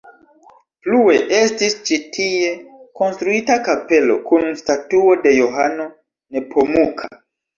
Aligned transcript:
Plue 0.85 1.17
estis 1.39 1.75
ĉi 1.89 1.97
tie 2.15 2.53
konstruita 3.01 3.57
kapelo 3.69 4.17
kun 4.31 4.49
statuo 4.61 5.13
de 5.27 5.35
Johano 5.37 5.85
Nepomuka. 6.37 7.13